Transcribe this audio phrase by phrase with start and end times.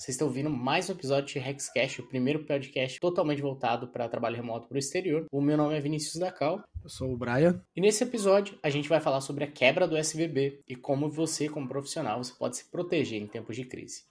[0.00, 4.34] Vocês estão ouvindo mais um episódio de Hexcast, o primeiro podcast totalmente voltado para trabalho
[4.34, 5.26] remoto para o exterior.
[5.30, 6.64] O meu nome é Vinícius Dacal.
[6.82, 7.62] Eu sou o Brian.
[7.76, 11.50] E nesse episódio a gente vai falar sobre a quebra do SVB e como você,
[11.50, 14.04] como profissional, você pode se proteger em tempos de crise.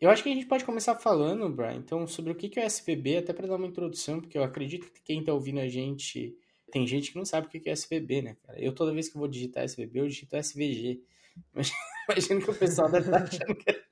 [0.00, 2.66] Eu acho que a gente pode começar falando, Brian, então, sobre o que é o
[2.66, 6.36] SVB, até para dar uma introdução, porque eu acredito que quem está ouvindo a gente.
[6.70, 8.62] Tem gente que não sabe o que é SVB, né, cara?
[8.62, 11.02] Eu, toda vez que vou digitar SVB, eu digito SVG.
[12.08, 13.89] Imagino que o pessoal deve estar achando que é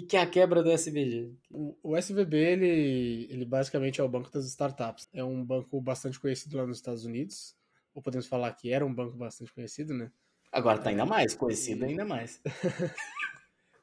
[0.00, 1.32] o que, é a quebra do SVG?
[1.50, 5.08] O, o SVB, ele, ele basicamente é o banco das startups.
[5.12, 7.56] É um banco bastante conhecido lá nos Estados Unidos.
[7.94, 10.10] Ou podemos falar que era um banco bastante conhecido, né?
[10.52, 12.40] Agora tá ainda mais, conhecido ainda mais.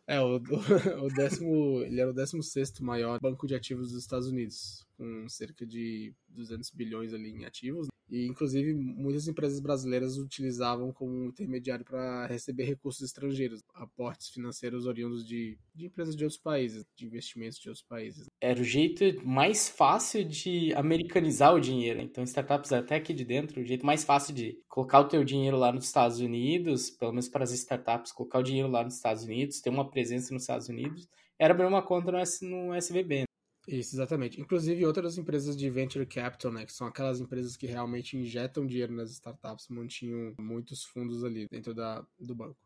[0.07, 0.39] é, o, o,
[1.05, 5.65] o, décimo, ele era o 16 maior banco de ativos dos Estados Unidos, com cerca
[5.65, 7.87] de 200 bilhões ali em ativos.
[8.09, 15.25] E, inclusive, muitas empresas brasileiras utilizavam como intermediário para receber recursos estrangeiros, aportes financeiros oriundos
[15.25, 18.27] de, de empresas de outros países, de investimentos de outros países.
[18.39, 21.99] Era o jeito mais fácil de americanizar o dinheiro.
[21.99, 25.57] Então, startups até aqui de dentro, o jeito mais fácil de colocar o teu dinheiro
[25.57, 29.23] lá nos Estados Unidos, pelo menos para as startups, colocar o dinheiro lá nos Estados
[29.23, 31.07] Unidos, ter uma presença nos Estados Unidos,
[31.39, 33.25] era abrir uma conta no, no SVB.
[33.67, 34.39] Isso, exatamente.
[34.39, 38.93] Inclusive, outras empresas de venture capital, né, que são aquelas empresas que realmente injetam dinheiro
[38.93, 42.57] nas startups, mantinham muitos fundos ali dentro da, do banco.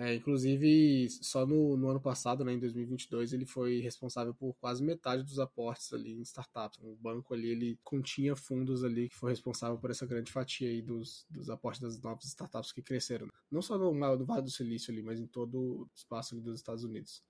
[0.00, 4.80] É, inclusive, só no, no, ano passado, né, em 2022, ele foi responsável por quase
[4.80, 6.78] metade dos aportes ali em startups.
[6.80, 10.80] O banco ali, ele continha fundos ali que foi responsável por essa grande fatia aí
[10.80, 13.26] dos, dos aportes das novas startups que cresceram.
[13.50, 16.54] Não só no, no Vale do Silício ali, mas em todo o espaço ali dos
[16.54, 17.20] Estados Unidos.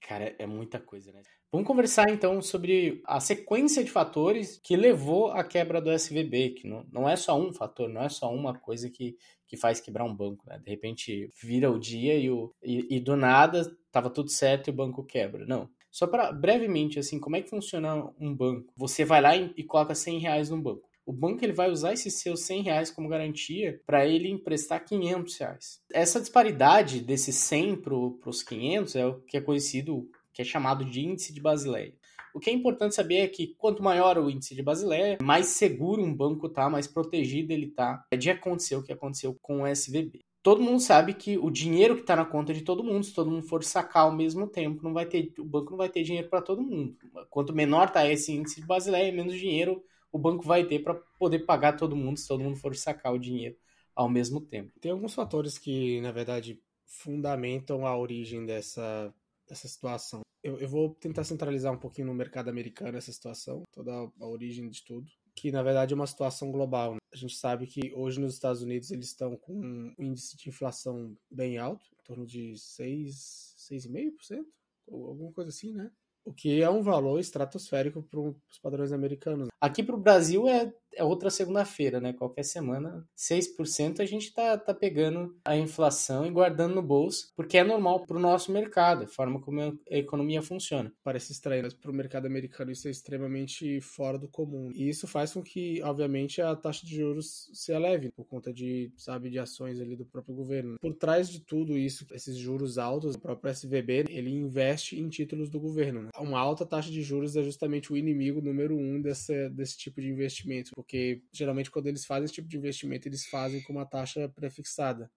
[0.00, 1.22] Cara, é muita coisa, né?
[1.50, 6.68] Vamos conversar então sobre a sequência de fatores que levou à quebra do SVB, que
[6.68, 10.04] não, não é só um fator, não é só uma coisa que, que faz quebrar
[10.04, 10.58] um banco, né?
[10.58, 14.70] De repente vira o dia e, o, e, e do nada tava tudo certo e
[14.70, 15.46] o banco quebra.
[15.46, 15.68] Não.
[15.90, 18.72] Só para brevemente, assim, como é que funciona um banco?
[18.76, 21.92] Você vai lá e, e coloca 100 reais no banco o banco ele vai usar
[21.92, 25.80] esses seus 100 reais como garantia para ele emprestar 500 reais.
[25.92, 30.84] Essa disparidade desses 100 para os 500 é o que é conhecido, que é chamado
[30.84, 31.94] de índice de Basileia.
[32.34, 36.02] O que é importante saber é que quanto maior o índice de Basileia, mais seguro
[36.02, 40.20] um banco tá, mais protegido ele tá de acontecer o que aconteceu com o SVB.
[40.42, 43.30] Todo mundo sabe que o dinheiro que está na conta de todo mundo, se todo
[43.30, 46.28] mundo for sacar ao mesmo tempo, não vai ter, o banco não vai ter dinheiro
[46.28, 46.94] para todo mundo.
[47.30, 49.82] Quanto menor tá esse índice de Basileia, menos dinheiro
[50.16, 53.18] o banco vai ter para poder pagar todo mundo se todo mundo for sacar o
[53.18, 53.54] dinheiro
[53.94, 54.72] ao mesmo tempo.
[54.80, 59.14] Tem alguns fatores que, na verdade, fundamentam a origem dessa,
[59.46, 60.22] dessa situação.
[60.42, 64.70] Eu, eu vou tentar centralizar um pouquinho no mercado americano essa situação, toda a, origem
[64.70, 66.94] de tudo, que na verdade é uma situação global.
[66.94, 66.98] Né?
[67.12, 71.14] A gente sabe que hoje nos Estados Unidos eles estão com um índice de inflação
[71.30, 74.44] bem alto, em torno de 6, 6,5%,
[74.86, 75.90] ou alguma coisa assim, né?
[76.26, 79.46] O que é um valor estratosférico para os padrões americanos.
[79.60, 82.12] Aqui para o Brasil é, é outra segunda-feira, né?
[82.12, 87.58] Qualquer semana, 6% a gente tá, tá pegando a inflação e guardando no bolso, porque
[87.58, 90.92] é normal para o nosso mercado, a forma como a economia funciona.
[91.02, 94.70] Parece estranho, mas para o mercado americano isso é extremamente fora do comum.
[94.74, 98.92] E isso faz com que, obviamente, a taxa de juros se eleve por conta de,
[98.96, 100.76] sabe, de ações ali do próprio governo.
[100.80, 105.50] Por trás de tudo isso, esses juros altos, o próprio SVB, ele investe em títulos
[105.50, 106.02] do governo.
[106.02, 106.10] Né?
[106.18, 110.08] uma alta taxa de juros é justamente o inimigo número um desse, desse tipo de
[110.08, 114.28] investimento, porque geralmente quando eles fazem esse tipo de investimento, eles fazem com uma taxa
[114.28, 115.10] prefixada.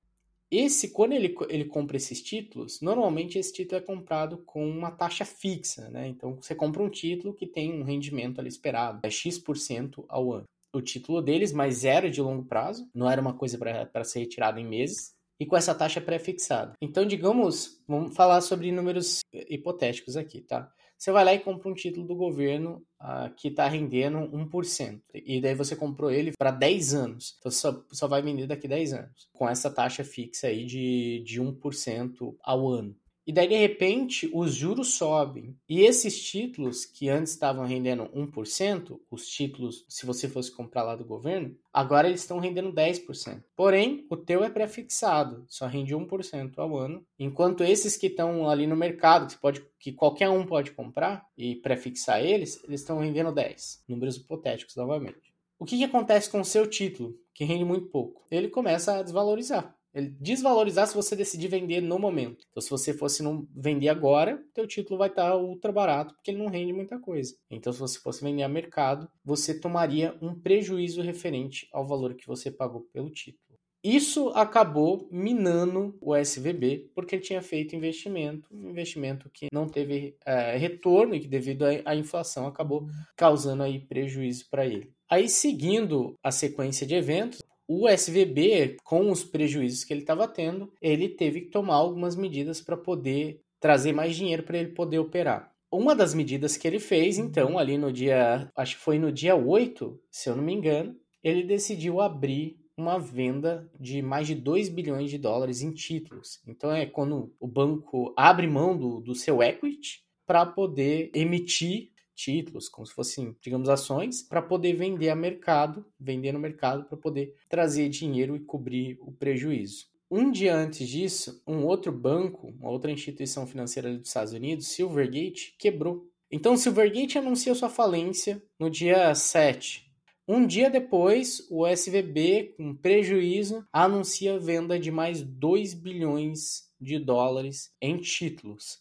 [0.52, 5.24] Esse, quando ele, ele compra esses títulos, normalmente esse título é comprado com uma taxa
[5.24, 6.08] fixa, né?
[6.08, 10.46] Então você compra um título que tem um rendimento ali esperado, é X% ao ano.
[10.74, 14.60] O título deles, mas era de longo prazo, não era uma coisa para ser retirada
[14.60, 16.74] em meses, e com essa taxa pré-fixada.
[16.82, 20.72] Então, digamos, vamos falar sobre números hipotéticos aqui, tá?
[21.00, 25.02] Você vai lá e compra um título do governo uh, que está rendendo 1%.
[25.14, 27.38] E daí você comprou ele para 10 anos.
[27.40, 29.30] Então você só, só vai vender daqui 10 anos.
[29.32, 32.94] Com essa taxa fixa aí de, de 1% ao ano.
[33.30, 35.56] E daí, de repente, os juros sobem.
[35.70, 40.96] E esses títulos que antes estavam rendendo 1%, os títulos, se você fosse comprar lá
[40.96, 43.44] do governo, agora eles estão rendendo 10%.
[43.56, 47.06] Porém, o teu é pré-fixado, só rende 1% ao ano.
[47.20, 51.56] Enquanto esses que estão ali no mercado, que, pode, que qualquer um pode comprar e
[51.58, 53.82] pré-fixar eles, eles estão rendendo 10%.
[53.88, 55.32] Números hipotéticos, novamente.
[55.60, 58.26] O que, que acontece com o seu título, que rende muito pouco?
[58.32, 59.78] Ele começa a desvalorizar.
[59.94, 62.46] Ele desvalorizar se você decidir vender no momento.
[62.50, 66.38] Então, se você fosse não vender agora, teu título vai estar ultra barato, porque ele
[66.38, 67.36] não rende muita coisa.
[67.50, 72.28] Então, se você fosse vender a mercado, você tomaria um prejuízo referente ao valor que
[72.28, 73.50] você pagou pelo título.
[73.84, 80.18] Isso acabou minando o SVB, porque ele tinha feito investimento, um investimento que não teve
[80.26, 82.86] é, retorno e que, devido à inflação, acabou
[83.16, 84.92] causando aí prejuízo para ele.
[85.10, 87.40] Aí, seguindo a sequência de eventos,
[87.72, 92.60] o SVB, com os prejuízos que ele estava tendo, ele teve que tomar algumas medidas
[92.60, 95.54] para poder trazer mais dinheiro para ele poder operar.
[95.72, 99.36] Uma das medidas que ele fez, então, ali no dia, acho que foi no dia
[99.36, 104.70] 8, se eu não me engano, ele decidiu abrir uma venda de mais de 2
[104.70, 106.42] bilhões de dólares em títulos.
[106.48, 111.90] Então é quando o banco abre mão do, do seu equity para poder emitir
[112.20, 116.98] títulos, como se fossem, digamos, ações, para poder vender a mercado, vender no mercado para
[116.98, 119.88] poder trazer dinheiro e cobrir o prejuízo.
[120.12, 125.56] Um dia antes disso, um outro banco, uma outra instituição financeira dos Estados Unidos, Silvergate,
[125.58, 126.10] quebrou.
[126.32, 129.90] Então, Silvergate anuncia sua falência no dia 7,
[130.32, 137.00] um dia depois, o SVB, com prejuízo, anuncia a venda de mais 2 bilhões de
[137.00, 138.78] dólares em títulos.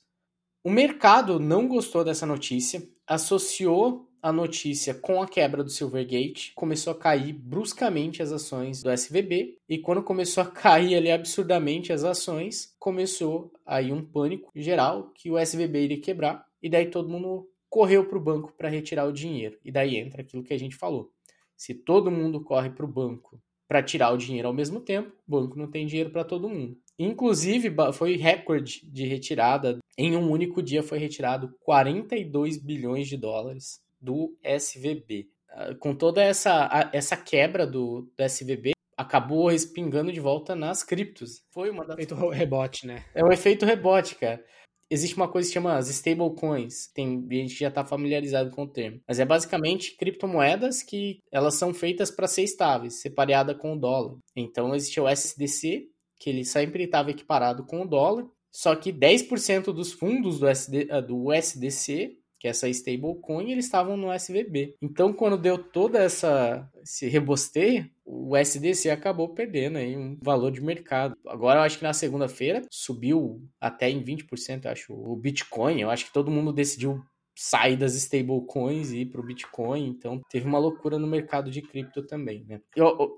[0.62, 6.92] O mercado não gostou dessa notícia, associou a notícia com a quebra do Silvergate, começou
[6.92, 12.04] a cair bruscamente as ações do SVB, e quando começou a cair ali absurdamente as
[12.04, 17.48] ações, começou aí um pânico geral que o SVB iria quebrar, e daí todo mundo
[17.70, 19.58] correu para o banco para retirar o dinheiro.
[19.64, 21.10] E daí entra aquilo que a gente falou.
[21.56, 25.30] Se todo mundo corre para o banco para tirar o dinheiro ao mesmo tempo, o
[25.30, 26.76] banco não tem dinheiro para todo mundo.
[26.98, 29.78] Inclusive, foi recorde de retirada.
[29.96, 35.28] Em um único dia foi retirado 42 bilhões de dólares do SVB.
[35.50, 41.44] Ah, com toda essa, essa quebra do, do SVB, acabou respingando de volta nas criptos.
[41.52, 41.98] Foi uma das...
[41.98, 43.04] Efeito rebote, né?
[43.14, 44.42] É um efeito rebote, cara
[44.90, 46.88] existe uma coisa que chama as stablecoins.
[46.94, 51.74] Tem gente já está familiarizado com o termo, mas é basicamente criptomoedas que elas são
[51.74, 54.16] feitas para ser estáveis, separada com o dólar.
[54.34, 55.88] Então existe o SDC,
[56.18, 60.88] que ele sempre estava equiparado com o dólar, só que 10% dos fundos do, SD,
[60.90, 64.76] ah, do USDC que é essa stablecoin, eles estavam no SVB.
[64.80, 70.62] Então, quando deu toda essa esse rebosteio, o SDC acabou perdendo aí um valor de
[70.62, 71.14] mercado.
[71.26, 75.80] Agora eu acho que na segunda-feira subiu até em 20%, eu acho, o Bitcoin.
[75.80, 77.04] Eu acho que todo mundo decidiu
[77.40, 81.62] sair das stablecoins e ir para o Bitcoin, então teve uma loucura no mercado de
[81.62, 82.60] cripto também, né?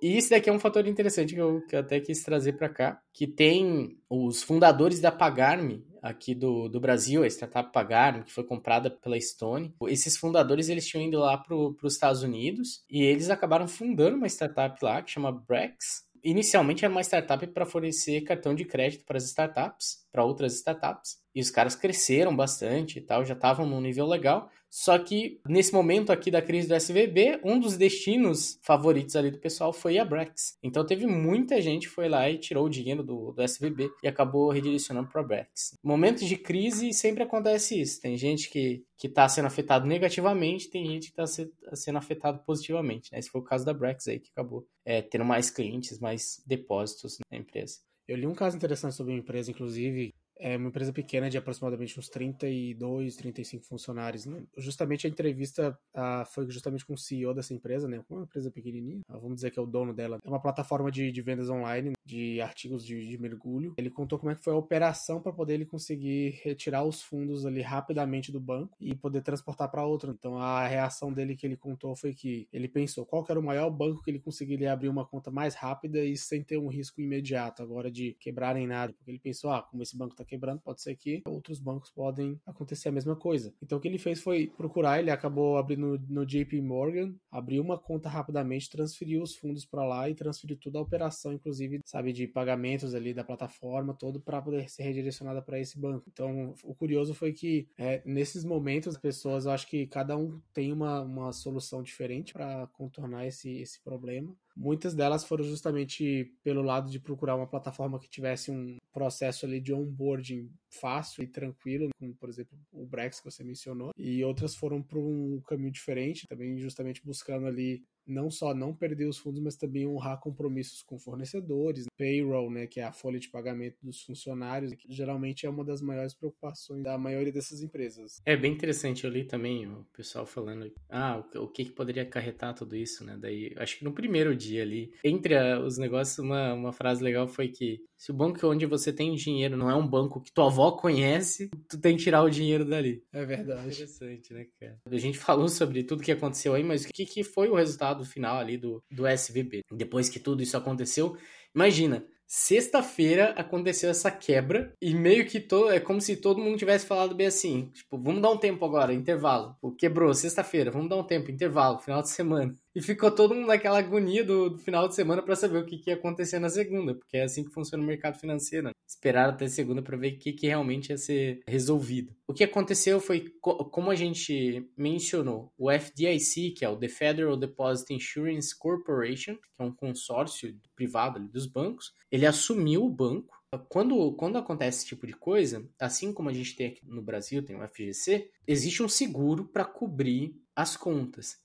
[0.02, 2.68] e isso daqui é um fator interessante que eu, que eu até quis trazer para
[2.68, 8.32] cá, que tem os fundadores da Pagarme aqui do, do Brasil, a startup Pagarme, que
[8.32, 9.74] foi comprada pela Stone.
[9.86, 14.26] Esses fundadores eles tinham ido lá para os Estados Unidos e eles acabaram fundando uma
[14.26, 19.16] startup lá que chama Brex, inicialmente era uma startup para fornecer cartão de crédito para
[19.16, 21.18] as startups, para outras startups.
[21.34, 24.50] E os caras cresceram bastante e tal, já estavam num nível legal.
[24.70, 29.38] Só que nesse momento aqui da crise do SVB, um dos destinos favoritos ali do
[29.38, 30.56] pessoal foi a Brex.
[30.62, 34.08] Então teve muita gente que foi lá e tirou o dinheiro do, do SVB e
[34.08, 35.76] acabou redirecionando para a Brex.
[35.82, 38.00] Momentos de crise sempre acontece isso.
[38.00, 43.10] Tem gente que que está sendo afetado negativamente, tem gente que está sendo afetado positivamente.
[43.10, 43.18] Né?
[43.18, 47.16] Esse foi o caso da Brex aí, que acabou é, tendo mais clientes, mais depósitos
[47.32, 47.78] na empresa.
[48.06, 51.98] Eu li um caso interessante sobre uma empresa, inclusive, é uma empresa pequena de aproximadamente
[51.98, 54.26] uns 32, 35 funcionários.
[54.26, 54.42] Né?
[54.56, 58.02] Justamente a entrevista ah, foi justamente com o CEO dessa empresa, né?
[58.08, 60.18] Uma empresa pequenininha, ah, vamos dizer que é o dono dela.
[60.24, 63.74] É uma plataforma de, de vendas online de artigos de, de, mergulho.
[63.76, 67.46] Ele contou como é que foi a operação para poder ele conseguir retirar os fundos
[67.46, 70.10] ali rapidamente do banco e poder transportar para outro.
[70.10, 73.70] Então a reação dele que ele contou foi que ele pensou qual era o maior
[73.70, 77.62] banco que ele conseguiria abrir uma conta mais rápida e sem ter um risco imediato
[77.62, 78.92] agora de quebrar nem nada.
[78.92, 82.40] Porque ele pensou, ah, como esse banco está quebrando, pode ser que outros bancos podem
[82.46, 83.52] acontecer a mesma coisa.
[83.60, 87.76] Então o que ele fez foi procurar, ele acabou abrindo no, JP Morgan, abriu uma
[87.76, 92.28] conta rapidamente, transferiu os fundos para lá e transferiu toda a operação, inclusive, sabe, de
[92.28, 96.04] pagamentos ali da plataforma, todo para poder ser redirecionada para esse banco.
[96.12, 100.40] Então o curioso foi que é, nesses momentos as pessoas, eu acho que cada um
[100.52, 104.34] tem uma, uma solução diferente para contornar esse, esse problema.
[104.56, 109.60] Muitas delas foram justamente pelo lado de procurar uma plataforma que tivesse um processo ali
[109.60, 114.54] de onboarding fácil e tranquilo, como por exemplo o Brex que você mencionou, e outras
[114.54, 119.40] foram para um caminho diferente, também justamente buscando ali não só não perder os fundos,
[119.40, 124.02] mas também honrar compromissos com fornecedores, payroll, né, que é a folha de pagamento dos
[124.02, 128.20] funcionários, que geralmente é uma das maiores preocupações da maioria dessas empresas.
[128.26, 132.54] É bem interessante, eu li também o pessoal falando, ah, o que, que poderia acarretar
[132.54, 136.52] tudo isso, né, daí, acho que no primeiro dia ali, entre a, os negócios, uma,
[136.52, 139.86] uma frase legal foi que se o banco onde você tem dinheiro não é um
[139.86, 143.02] banco que tua avó conhece, tu tem que tirar o dinheiro dali.
[143.12, 143.68] É verdade.
[143.68, 144.78] Interessante, né, cara?
[144.84, 148.04] A gente falou sobre tudo que aconteceu aí, mas o que, que foi o resultado
[148.04, 149.62] final ali do, do SVB?
[149.72, 151.16] Depois que tudo isso aconteceu,
[151.54, 156.86] Imagina, Sexta-feira aconteceu essa quebra e meio que todo, é como se todo mundo tivesse
[156.86, 159.56] falado bem assim, tipo, vamos dar um tempo agora, intervalo.
[159.60, 162.54] O quebrou sexta-feira, vamos dar um tempo, intervalo, final de semana.
[162.74, 165.78] E ficou todo mundo naquela agonia do, do final de semana para saber o que,
[165.78, 168.66] que, ia acontecer na segunda, porque é assim que funciona o mercado financeiro.
[168.66, 168.72] Né?
[168.86, 172.14] Esperaram até segunda para ver o que, que realmente ia ser resolvido.
[172.28, 177.36] O que aconteceu foi, como a gente mencionou, o FDIC, que é o The Federal
[177.36, 184.12] Deposit Insurance Corporation, que é um consórcio privado dos bancos, ele assumiu o banco quando,
[184.12, 187.56] quando acontece esse tipo de coisa, assim como a gente tem aqui no Brasil, tem
[187.56, 191.36] o FGC, existe um seguro para cobrir as contas.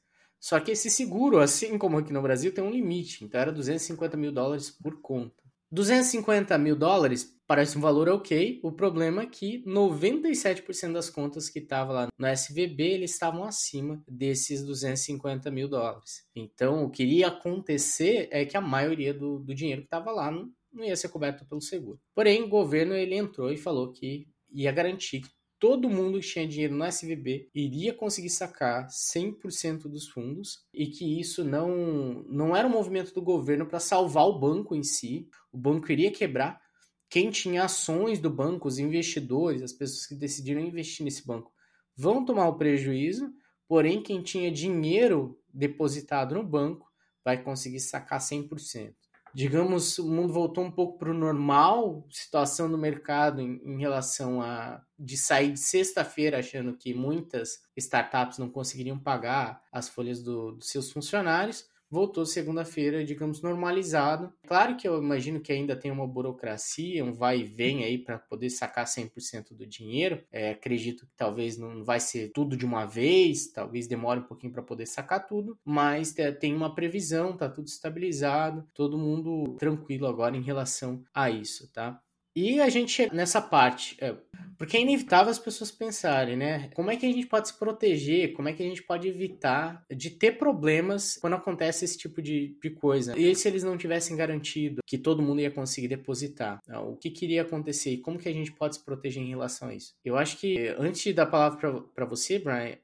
[0.45, 3.25] Só que esse seguro, assim como aqui no Brasil, tem um limite.
[3.25, 5.43] Então era 250 mil dólares por conta.
[5.71, 8.59] 250 mil dólares parece um valor ok.
[8.61, 14.03] O problema é que 97% das contas que estavam lá no SVB eles estavam acima
[14.07, 16.27] desses 250 mil dólares.
[16.35, 20.29] Então o que iria acontecer é que a maioria do, do dinheiro que estava lá
[20.29, 21.99] não, não ia ser coberto pelo seguro.
[22.13, 25.29] Porém, o governo ele entrou e falou que ia garantir que
[25.65, 31.19] todo mundo que tinha dinheiro no SVB iria conseguir sacar 100% dos fundos e que
[31.19, 35.57] isso não, não era um movimento do governo para salvar o banco em si, o
[35.57, 36.61] banco iria quebrar.
[37.09, 41.51] Quem tinha ações do banco, os investidores, as pessoas que decidiram investir nesse banco,
[41.97, 43.33] vão tomar o prejuízo,
[43.67, 46.87] porém, quem tinha dinheiro depositado no banco
[47.23, 48.93] vai conseguir sacar 100%
[49.35, 54.41] digamos, o mundo voltou um pouco para o normal, situação do mercado em, em, relação
[54.41, 60.53] a de sair de sexta-feira achando que muitas startups não conseguiriam pagar as folhas do,
[60.53, 64.33] dos seus funcionários voltou segunda-feira, digamos, normalizado.
[64.47, 68.17] Claro que eu imagino que ainda tem uma burocracia, um vai e vem aí para
[68.17, 70.23] poder sacar 100% do dinheiro.
[70.31, 74.53] É, acredito que talvez não vai ser tudo de uma vez, talvez demore um pouquinho
[74.53, 80.35] para poder sacar tudo, mas tem uma previsão, tá tudo estabilizado, todo mundo tranquilo agora
[80.35, 82.01] em relação a isso, tá?
[82.35, 84.13] E a gente chega nessa parte, é,
[84.57, 86.69] porque é inevitável as pessoas pensarem, né?
[86.73, 88.33] Como é que a gente pode se proteger?
[88.33, 92.57] Como é que a gente pode evitar de ter problemas quando acontece esse tipo de,
[92.61, 93.17] de coisa?
[93.17, 96.61] E se eles não tivessem garantido que todo mundo ia conseguir depositar?
[96.85, 97.91] O que queria acontecer?
[97.91, 99.93] E como que a gente pode se proteger em relação a isso?
[100.03, 102.77] Eu acho que, antes de dar a palavra para você, Brian,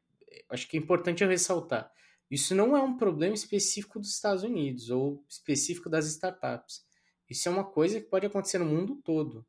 [0.50, 1.92] acho que é importante eu ressaltar.
[2.30, 6.90] Isso não é um problema específico dos Estados Unidos ou específico das startups
[7.32, 9.46] isso é uma coisa que pode acontecer no mundo todo.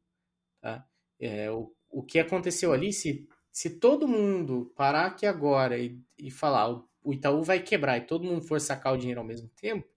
[0.60, 0.86] Tá?
[1.20, 6.30] É, o, o que aconteceu ali, se, se todo mundo parar aqui agora e, e
[6.30, 9.48] falar o, o Itaú vai quebrar e todo mundo for sacar o dinheiro ao mesmo
[9.60, 9.88] tempo,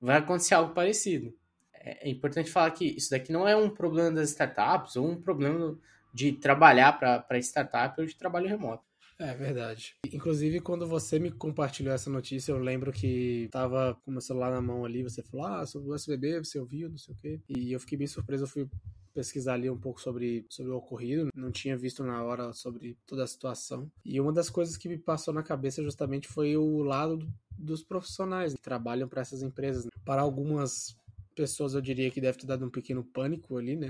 [0.00, 1.36] vai acontecer algo parecido.
[1.72, 5.20] É, é importante falar que isso daqui não é um problema das startups ou um
[5.20, 5.78] problema
[6.14, 8.87] de trabalhar para startup ou de trabalho remoto.
[9.18, 9.96] É verdade.
[10.12, 14.52] Inclusive, quando você me compartilhou essa notícia, eu lembro que tava com o meu celular
[14.52, 17.40] na mão ali, você falou, ah, sobre o SBB, você ouviu, não sei o quê.
[17.48, 18.68] E eu fiquei bem surpreso, eu fui
[19.12, 23.24] pesquisar ali um pouco sobre, sobre o ocorrido, não tinha visto na hora sobre toda
[23.24, 23.90] a situação.
[24.04, 27.82] E uma das coisas que me passou na cabeça justamente foi o lado do, dos
[27.82, 29.84] profissionais que trabalham para essas empresas.
[29.84, 29.90] Né?
[30.04, 30.96] Para algumas
[31.38, 33.88] pessoas eu diria que deve ter dado um pequeno pânico ali, né,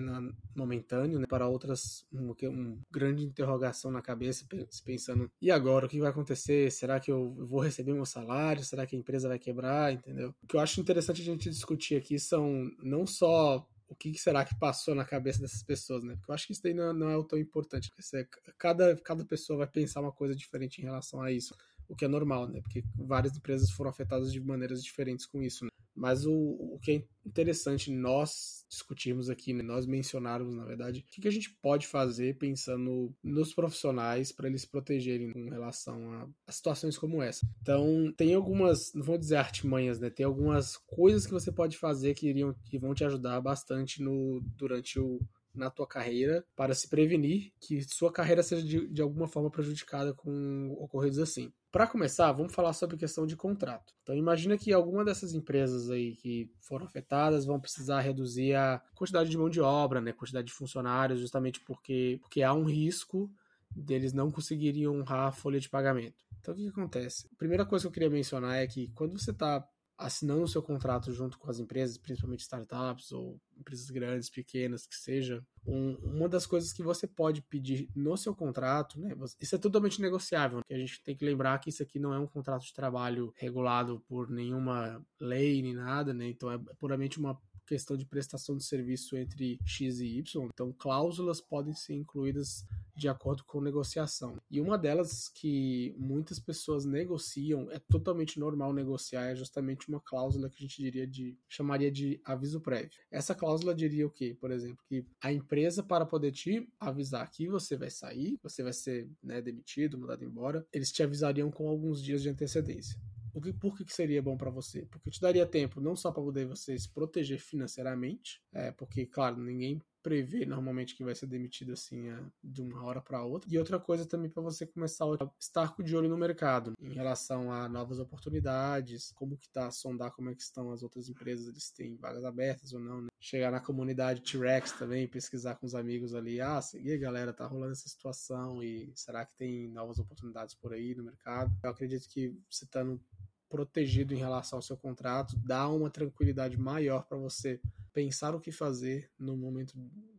[0.55, 4.47] momentâneo, né, para outras uma, uma grande interrogação na cabeça,
[4.85, 6.71] pensando, e agora, o que vai acontecer?
[6.71, 8.63] Será que eu vou receber meu salário?
[8.63, 9.95] Será que a empresa vai quebrar?
[9.95, 10.35] Entendeu?
[10.43, 14.45] O que eu acho interessante a gente discutir aqui são não só o que será
[14.45, 16.15] que passou na cabeça dessas pessoas, né?
[16.17, 17.91] Porque eu acho que isso daí não, não é o tão importante.
[17.91, 18.29] Porque
[18.59, 21.57] cada, cada pessoa vai pensar uma coisa diferente em relação a isso,
[21.89, 22.61] o que é normal, né?
[22.61, 25.71] Porque várias empresas foram afetadas de maneiras diferentes com isso, né?
[25.99, 31.21] Mas o, o que é interessante nós discutirmos aqui, né, nós mencionarmos, na verdade, o
[31.21, 36.29] que, a gente pode fazer pensando nos profissionais para eles se protegerem com relação a,
[36.47, 37.47] a, situações como essa.
[37.61, 40.09] Então, tem algumas, não vou dizer artimanhas, né?
[40.09, 44.41] Tem algumas coisas que você pode fazer que, iriam, que vão te ajudar bastante no,
[44.57, 45.19] durante o,
[45.55, 50.15] na tua carreira para se prevenir que sua carreira seja de, de alguma forma prejudicada
[50.15, 51.53] com ocorridos assim.
[51.71, 53.93] Para começar, vamos falar sobre questão de contrato.
[54.03, 59.29] Então, imagina que alguma dessas empresas aí que foram afetadas vão precisar reduzir a quantidade
[59.29, 63.31] de mão de obra, né, quantidade de funcionários, justamente porque, porque há um risco
[63.71, 66.25] deles não conseguirem honrar a folha de pagamento.
[66.41, 67.29] Então, o que, que acontece?
[67.33, 69.67] A primeira coisa que eu queria mencionar é que quando você está
[69.99, 74.95] assinando o seu contrato junto com as empresas, principalmente startups ou empresas grandes, pequenas, que
[74.95, 79.13] seja, um, uma das coisas que você pode pedir no seu contrato, né?
[79.41, 80.63] Isso é totalmente negociável.
[80.65, 83.33] Que a gente tem que lembrar que isso aqui não é um contrato de trabalho
[83.37, 86.29] regulado por nenhuma lei nem nada, né?
[86.29, 90.49] Então é puramente uma questão de prestação de serviço entre X e Y.
[90.53, 92.65] Então, cláusulas podem ser incluídas
[92.97, 94.41] de acordo com negociação.
[94.51, 100.49] E uma delas que muitas pessoas negociam, é totalmente normal negociar, é justamente uma cláusula
[100.49, 102.91] que a gente diria de chamaria de aviso prévio.
[103.11, 104.37] Essa cláusula diria o quê?
[104.41, 108.73] Por exemplo, que a empresa para poder te avisar que você vai sair, você vai
[108.73, 112.99] ser né, demitido, mandado embora, eles te avisariam com alguns dias de antecedência.
[113.39, 114.85] O que, por que, que seria bom para você?
[114.87, 119.37] Porque te daria tempo não só para poder você se proteger financeiramente, é, porque, claro,
[119.37, 123.49] ninguém prevê normalmente que vai ser demitido assim é, de uma hora para outra.
[123.53, 127.53] E outra coisa também para você começar a estar de olho no mercado em relação
[127.53, 131.71] a novas oportunidades, como que tá, sondar como é que estão as outras empresas, eles
[131.71, 133.09] têm vagas abertas ou não, né?
[133.21, 137.73] Chegar na comunidade T-Rex também, pesquisar com os amigos ali, ah, seguir galera, tá rolando
[137.73, 141.55] essa situação e será que tem novas oportunidades por aí no mercado?
[141.63, 143.01] Eu acredito que você estando
[143.49, 147.61] protegido em relação ao seu contrato, dá uma tranquilidade maior para você
[147.93, 149.75] pensar o que fazer no momento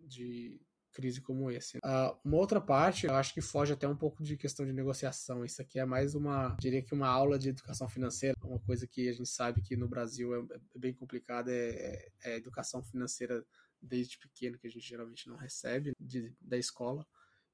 [0.07, 0.59] de
[0.91, 1.77] crise como esse.
[1.77, 5.45] Uh, uma outra parte, eu acho que foge até um pouco de questão de negociação.
[5.45, 9.07] Isso aqui é mais uma, diria que uma aula de educação financeira, uma coisa que
[9.07, 13.45] a gente sabe que no Brasil é, é bem complicada, é, é, a educação financeira
[13.81, 17.05] desde pequeno, que a gente geralmente não recebe de, da escola.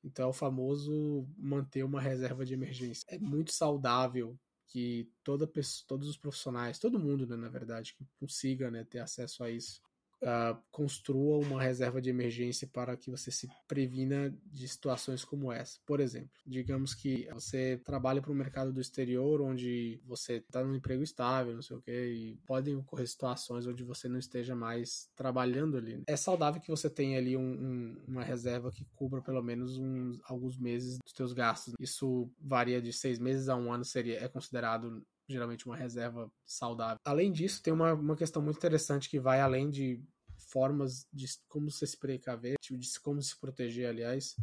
[0.04, 3.06] Então é o famoso manter uma reserva de emergência.
[3.08, 4.38] É muito saudável
[4.76, 5.50] que toda
[5.88, 9.82] todos os profissionais, todo mundo, né, na verdade, que consiga né, ter acesso a isso,
[10.22, 15.80] uh, construa uma reserva de emergência para que você se previna de situações como essa.
[15.86, 20.76] Por exemplo, digamos que você trabalha para o mercado do exterior, onde você está num
[20.76, 25.10] emprego estável, não sei o quê, e podem ocorrer situações onde você não esteja mais
[25.16, 26.04] trabalhando ali.
[26.08, 30.20] É saudável que você tenha ali um, um, uma reserva que cubra pelo menos uns,
[30.26, 31.74] alguns meses dos seus gastos.
[31.80, 37.00] Isso varia de seis meses a um ano, seria é considerado geralmente uma reserva saudável.
[37.04, 40.02] Além disso, tem uma, uma questão muito interessante que vai além de
[40.38, 44.36] formas de como você se precaver, de como se proteger, aliás,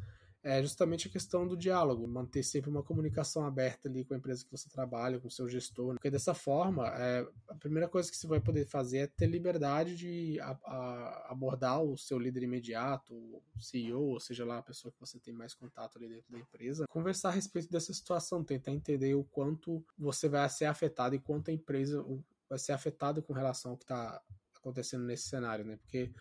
[0.43, 4.45] é justamente a questão do diálogo, manter sempre uma comunicação aberta ali com a empresa
[4.45, 8.17] que você trabalha, com o seu gestor, porque dessa forma, é, a primeira coisa que
[8.17, 13.15] você vai poder fazer é ter liberdade de a, a, abordar o seu líder imediato,
[13.15, 16.39] o CEO, ou seja lá a pessoa que você tem mais contato ali dentro da
[16.39, 21.21] empresa, conversar a respeito dessa situação, tentar entender o quanto você vai ser afetado e
[21.21, 22.05] quanto a empresa
[22.49, 24.21] vai ser afetada com relação ao que está
[24.57, 25.76] acontecendo nesse cenário, né?
[25.76, 26.13] Porque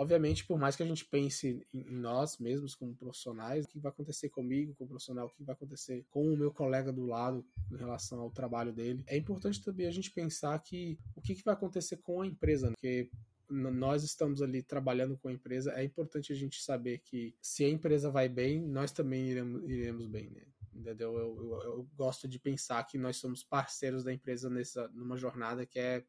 [0.00, 3.90] Obviamente, por mais que a gente pense em nós mesmos como profissionais, o que vai
[3.90, 7.76] acontecer comigo, como profissional, o que vai acontecer com o meu colega do lado em
[7.76, 11.98] relação ao trabalho dele, é importante também a gente pensar que o que vai acontecer
[11.98, 12.72] com a empresa, né?
[12.76, 13.10] porque
[13.50, 17.68] nós estamos ali trabalhando com a empresa, é importante a gente saber que se a
[17.68, 20.46] empresa vai bem, nós também iremos, iremos bem, né?
[20.74, 21.18] Entendeu?
[21.18, 25.66] Eu, eu, eu, gosto de pensar que nós somos parceiros da empresa nessa, numa jornada
[25.66, 26.02] que é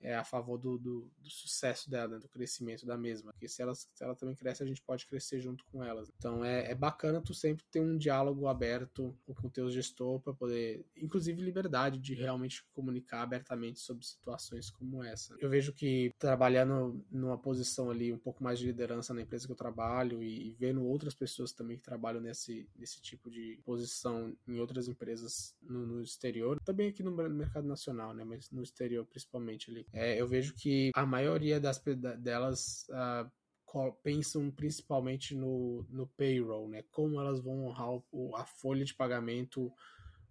[0.00, 3.32] é, a favor do, do, do sucesso dela, né, do crescimento da mesma.
[3.32, 6.10] Porque se ela, se ela também cresce, a gente pode crescer junto com elas.
[6.16, 10.32] Então é, é bacana tu sempre ter um diálogo aberto com o teu gestor para
[10.32, 15.36] poder, inclusive liberdade de realmente comunicar abertamente sobre situações como essa.
[15.40, 19.52] Eu vejo que trabalhando numa posição ali um pouco mais de liderança na empresa que
[19.52, 24.36] eu trabalho e, e vendo outras pessoas também que trabalham nesse, nesse tipo de posição
[24.46, 29.04] em outras empresas no, no exterior, também aqui no mercado nacional, né, mas no exterior
[29.04, 31.82] principalmente ali é, eu vejo que a maioria das,
[32.18, 36.82] delas uh, pensam principalmente no, no payroll, né?
[36.90, 39.72] Como elas vão honrar o, a folha de pagamento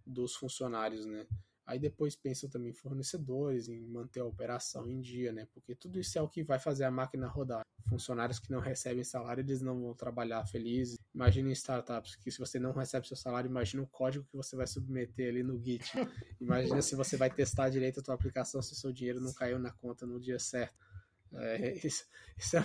[0.05, 1.25] dos funcionários, né?
[1.67, 5.45] Aí depois pensam também em fornecedores, em manter a operação em dia, né?
[5.53, 7.61] Porque tudo isso é o que vai fazer a máquina rodar.
[7.89, 10.97] Funcionários que não recebem salário, eles não vão trabalhar felizes.
[11.13, 14.55] Imagine em startups que se você não recebe seu salário, imagina o código que você
[14.55, 15.91] vai submeter ali no Git.
[16.39, 19.59] Imagina se você vai testar direito a tua aplicação se o seu dinheiro não caiu
[19.59, 20.87] na conta no dia certo.
[21.33, 22.05] É, isso,
[22.37, 22.63] isso é,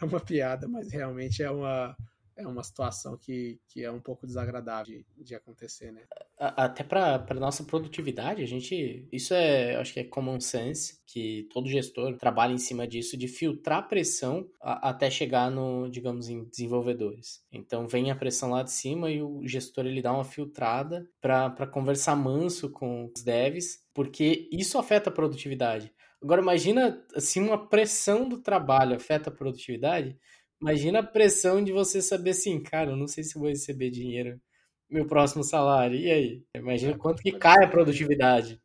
[0.00, 1.96] é uma piada, mas realmente é uma
[2.36, 6.02] é uma situação que, que é um pouco desagradável de, de acontecer, né?
[6.36, 9.06] Até para nossa produtividade, a gente.
[9.12, 13.28] Isso é, acho que é common sense, que todo gestor trabalha em cima disso, de
[13.28, 17.44] filtrar pressão a, até chegar no, digamos, em desenvolvedores.
[17.52, 21.66] Então vem a pressão lá de cima e o gestor ele dá uma filtrada para
[21.66, 25.92] conversar manso com os devs, porque isso afeta a produtividade.
[26.24, 30.18] Agora imagina assim uma pressão do trabalho afeta a produtividade
[30.64, 34.40] Imagina a pressão de você saber assim, cara, eu não sei se vou receber dinheiro
[34.88, 35.94] meu próximo salário.
[35.94, 36.46] E aí?
[36.56, 38.58] Imagina é, quanto que cai a produtividade.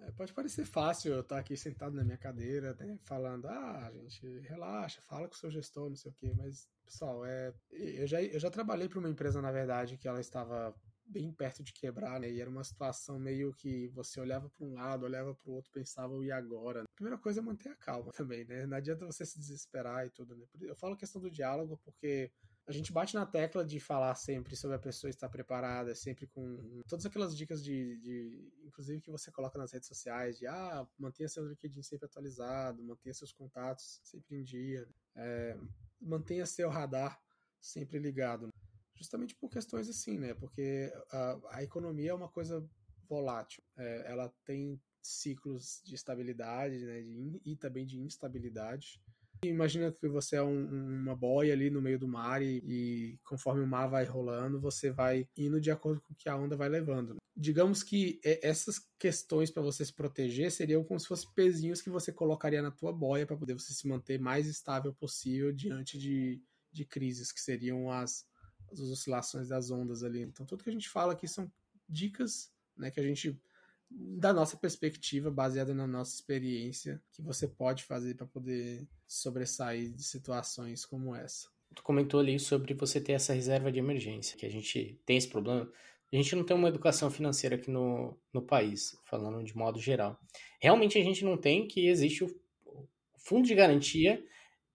[0.00, 4.40] É, pode parecer fácil eu estar aqui sentado na minha cadeira, né, falando, ah, gente,
[4.40, 8.20] relaxa, fala com o seu gestor, não sei o quê, mas, pessoal, é, eu, já,
[8.20, 10.74] eu já trabalhei para uma empresa, na verdade, que ela estava
[11.06, 12.30] bem perto de quebrar, né?
[12.30, 15.70] E era uma situação meio que você olhava para um lado, olhava para o outro,
[15.72, 16.82] pensava, e agora?
[16.82, 18.66] A primeira coisa é manter a calma também, né?
[18.66, 20.46] Não adianta você se desesperar e tudo, né?
[20.60, 22.30] Eu falo questão do diálogo porque
[22.66, 26.80] A gente bate na tecla de falar sempre sobre a pessoa estar preparada, sempre com
[26.86, 31.28] todas aquelas dicas de, de inclusive que você coloca nas redes sociais, de ah, mantenha
[31.28, 35.58] seu LinkedIn sempre atualizado, mantenha seus contatos sempre em dia, é,
[36.00, 37.20] mantenha seu radar
[37.60, 38.51] sempre ligado.
[39.02, 40.32] Justamente por questões assim, né?
[40.32, 42.64] Porque a, a economia é uma coisa
[43.08, 43.60] volátil.
[43.76, 49.02] É, ela tem ciclos de estabilidade né, de, e também de instabilidade.
[49.44, 53.60] Imagina que você é um, uma boia ali no meio do mar e, e, conforme
[53.60, 56.68] o mar vai rolando, você vai indo de acordo com o que a onda vai
[56.68, 57.16] levando.
[57.36, 62.12] Digamos que essas questões para você se proteger seriam como se fossem pezinhos que você
[62.12, 66.84] colocaria na tua boia para poder você se manter mais estável possível diante de, de
[66.84, 68.24] crises, que seriam as,
[68.80, 70.22] as oscilações das ondas ali.
[70.22, 71.50] Então, tudo que a gente fala aqui são
[71.88, 73.38] dicas né, que a gente
[73.94, 80.02] da nossa perspectiva, baseada na nossa experiência, que você pode fazer para poder sobressair de
[80.02, 81.48] situações como essa.
[81.74, 85.28] Tu comentou ali sobre você ter essa reserva de emergência, que a gente tem esse
[85.28, 85.70] problema.
[86.12, 90.18] A gente não tem uma educação financeira aqui no, no país, falando de modo geral.
[90.60, 92.42] Realmente a gente não tem que existe o,
[93.16, 94.22] fundo de garantia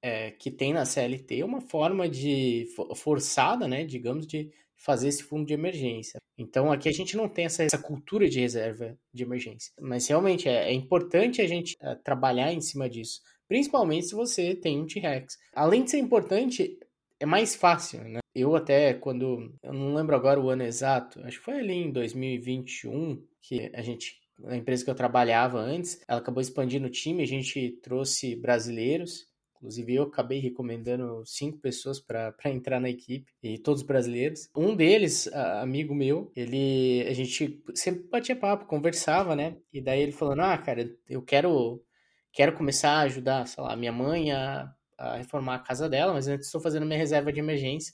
[0.01, 5.45] é, que tem na CLT uma forma de forçada, né, digamos, de fazer esse fundo
[5.45, 6.19] de emergência.
[6.37, 9.73] Então aqui a gente não tem essa, essa cultura de reserva de emergência.
[9.81, 13.21] Mas realmente é, é importante a gente é, trabalhar em cima disso.
[13.47, 15.37] Principalmente se você tem um T-Rex.
[15.53, 16.77] Além de ser importante,
[17.19, 18.19] é mais fácil, né?
[18.35, 19.51] Eu até quando.
[19.63, 23.81] Eu não lembro agora o ano exato, acho que foi ali em 2021 que a
[23.81, 24.19] gente.
[24.45, 29.25] A empresa que eu trabalhava antes, ela acabou expandindo o time, a gente trouxe brasileiros
[29.57, 34.49] Inclusive, eu acabei recomendando cinco pessoas para entrar na equipe, e todos brasileiros.
[34.55, 39.57] Um deles, amigo meu, ele a gente sempre batia papo, conversava, né?
[39.73, 41.83] E daí ele falando: Ah, cara, eu quero,
[42.31, 46.27] quero começar a ajudar, sei lá, minha mãe a, a reformar a casa dela, mas
[46.27, 47.93] antes estou fazendo minha reserva de emergência.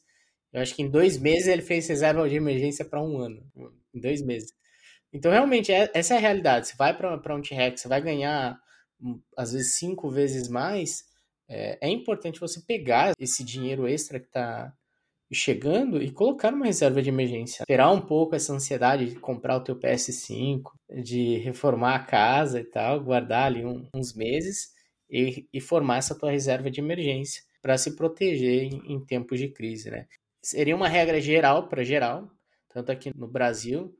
[0.52, 3.44] Eu acho que em dois meses ele fez reserva de emergência para um ano.
[3.94, 4.54] Em dois meses.
[5.12, 6.68] Então, realmente, é, essa é a realidade.
[6.68, 8.60] Você vai para um T-Rex, você vai ganhar,
[9.02, 11.04] hum, às vezes, cinco vezes mais
[11.50, 14.74] é, é importante você pegar esse dinheiro extra que está
[15.32, 17.64] chegando e colocar numa reserva de emergência.
[17.64, 20.62] Esperar um pouco essa ansiedade de comprar o teu PS5,
[21.04, 24.72] de reformar a casa e tal, guardar ali um, uns meses
[25.10, 29.50] e, e, formar essa tua reserva de emergência para se proteger em, em, tempos de
[29.50, 30.08] crise, né?
[30.42, 32.30] Seria uma regra geral para geral,
[32.70, 33.96] tanto aqui no Brasil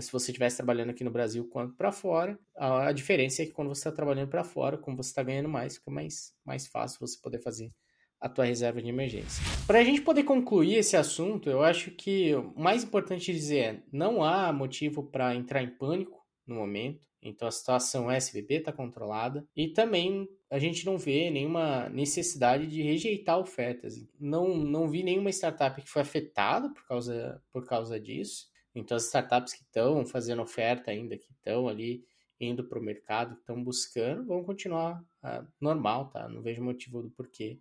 [0.00, 2.38] se você estivesse trabalhando aqui no Brasil quanto para fora.
[2.56, 5.76] A, diferença é que quando você está trabalhando para fora, como você está ganhando mais,
[5.76, 7.72] fica mais, mais fácil você poder fazer
[8.20, 9.42] a tua reserva de emergência.
[9.66, 13.82] Para a gente poder concluir esse assunto, eu acho que o mais importante dizer é
[13.92, 17.04] não há motivo para entrar em pânico no momento.
[17.22, 22.82] Então a situação SVB está controlada e também a gente não vê nenhuma necessidade de
[22.82, 23.94] rejeitar ofertas.
[24.18, 28.46] Não, não vi nenhuma startup que foi afetada por causa, por causa disso.
[28.76, 32.04] Então, as startups que estão fazendo oferta ainda, que estão ali
[32.38, 36.28] indo para o mercado, que estão buscando, vão continuar ah, normal, tá?
[36.28, 37.58] Não vejo motivo do porquê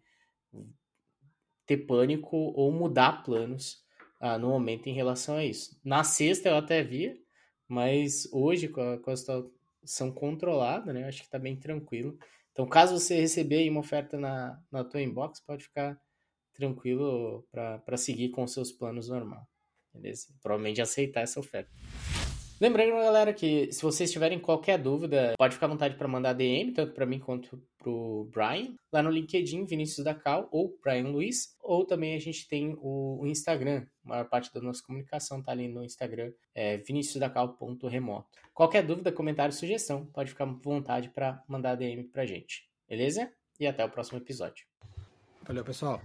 [1.65, 3.82] ter pânico ou mudar planos
[4.19, 5.80] ah, no momento em relação a isso.
[5.86, 7.17] Na sexta eu até via,
[7.65, 11.08] mas hoje, com a, com a situação controlada, né?
[11.08, 12.19] Acho que está bem tranquilo.
[12.51, 15.97] Então, caso você receber uma oferta na, na tua inbox, pode ficar
[16.54, 19.47] tranquilo para seguir com seus planos normal
[19.95, 20.27] beleza?
[20.41, 21.69] Provavelmente aceitar essa oferta.
[22.60, 26.71] Lembrando, galera, que se vocês tiverem qualquer dúvida, pode ficar à vontade para mandar DM,
[26.71, 31.10] tanto para mim quanto para o Brian, lá no LinkedIn, Vinícius da Cal ou Brian
[31.10, 35.51] Luiz, ou também a gente tem o, Instagram, a maior parte da nossa comunicação está
[35.51, 38.29] ali no Instagram, é viniciusdacal.remoto.
[38.53, 43.29] Qualquer dúvida, comentário, sugestão, pode ficar à vontade para mandar DM para gente, beleza?
[43.60, 44.65] E até o próximo episódio.
[45.45, 46.01] Valeu, pessoal.